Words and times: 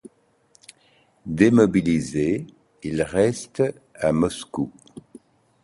Démobilisé 1.27 2.47
il 2.81 3.03
reste 3.03 3.61
à 3.93 4.11
Moscou. 4.11 4.71